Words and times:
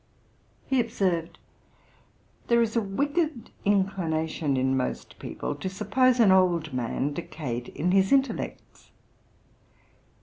He 0.65 0.79
observed, 0.79 1.37
'There 2.47 2.63
is 2.63 2.75
a 2.75 2.81
wicked 2.81 3.51
inclination 3.65 4.57
in 4.57 4.75
most 4.75 5.19
people 5.19 5.53
to 5.53 5.69
suppose 5.69 6.19
an 6.19 6.31
old 6.31 6.73
man 6.73 7.13
decayed 7.13 7.67
in 7.67 7.91
his 7.91 8.11
intellects. 8.11 8.89